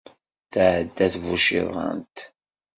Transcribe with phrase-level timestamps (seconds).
[0.51, 2.17] Tɛedda tbuciḍant.